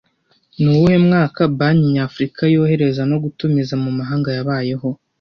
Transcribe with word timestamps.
Nuwuhe 0.59 0.97
mwaka, 1.07 1.39
Banki 1.57 1.87
nyafurika 1.93 2.41
yohereza 2.53 3.01
no 3.11 3.17
gutumiza 3.23 3.73
mu 3.83 3.91
mahanga 3.99 4.29
yabayeho 4.37 4.87